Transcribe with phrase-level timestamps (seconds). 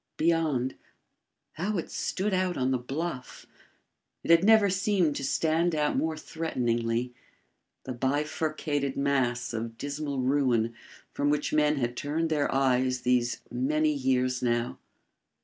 [0.17, 0.73] Beyond...
[1.51, 3.45] how it stood out on the bluff!
[4.23, 7.13] it had never seemed to stand out more threateningly!...
[7.83, 10.73] the bifurcated mass of dismal ruin
[11.11, 14.79] from which men had turned their eyes these many years now!